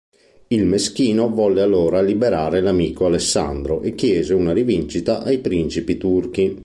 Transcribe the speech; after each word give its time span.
Il 0.47 0.65
Meschino 0.65 1.29
volle 1.29 1.61
allora 1.61 2.01
liberare 2.01 2.59
l'amico 2.59 3.05
Alessandro 3.05 3.83
e 3.83 3.93
chiese 3.93 4.33
una 4.33 4.51
rivincita 4.51 5.21
ai 5.21 5.37
principi 5.37 5.97
turchi. 5.97 6.59